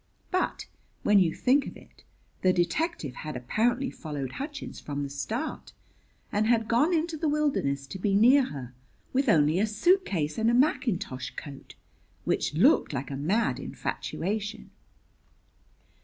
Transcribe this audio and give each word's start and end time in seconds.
But, 0.31 0.65
when 1.03 1.19
you 1.19 1.35
think 1.35 1.67
of 1.67 1.77
it, 1.77 2.03
the 2.41 2.51
detective 2.51 3.17
had 3.17 3.37
apparently 3.37 3.91
followed 3.91 4.31
Hutchins 4.31 4.79
from 4.79 5.03
the 5.03 5.11
start, 5.11 5.73
and 6.31 6.47
had 6.47 6.67
gone 6.67 6.91
into 6.91 7.15
the 7.17 7.29
wilderness 7.29 7.85
to 7.85 7.99
be 7.99 8.15
near 8.15 8.45
her, 8.45 8.73
with 9.13 9.29
only 9.29 9.59
a 9.59 9.67
suitcase 9.67 10.39
and 10.39 10.49
a 10.49 10.55
mackintosh 10.55 11.35
coat; 11.35 11.75
which 12.25 12.55
looked 12.55 12.93
like 12.93 13.11
a 13.11 13.15
mad 13.15 13.59
infatuation. 13.59 14.71